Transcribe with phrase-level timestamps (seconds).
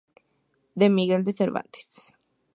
[0.79, 1.89] De Miguel de Cervantes.